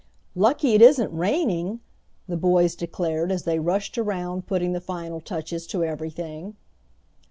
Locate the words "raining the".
1.15-2.35